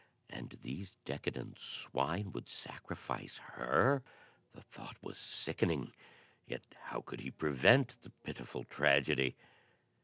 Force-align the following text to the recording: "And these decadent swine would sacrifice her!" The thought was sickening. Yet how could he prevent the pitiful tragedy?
"And 0.31 0.57
these 0.63 0.95
decadent 1.05 1.59
swine 1.59 2.31
would 2.31 2.49
sacrifice 2.49 3.37
her!" 3.37 4.01
The 4.51 4.63
thought 4.63 4.97
was 5.03 5.15
sickening. 5.19 5.93
Yet 6.47 6.63
how 6.85 7.01
could 7.01 7.19
he 7.19 7.29
prevent 7.29 8.01
the 8.01 8.09
pitiful 8.09 8.63
tragedy? 8.63 9.35